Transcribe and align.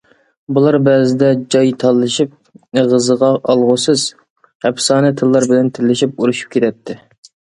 بۇلار 0.57 0.75
بەزىدە 0.85 1.27
جاي 1.55 1.69
تالىشىپ، 1.83 2.31
ئېغىزغا 2.79 3.29
ئالغۇسىز، 3.53 4.07
ئەپسانە 4.69 5.13
تىللار 5.21 5.47
بىلەن 5.53 5.69
تىللىشىپ، 5.79 6.17
ئۇرۇشۇپ 6.25 6.57
كېتەتتى. 6.57 6.99